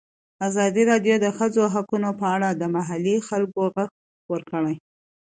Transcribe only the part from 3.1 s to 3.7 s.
خلکو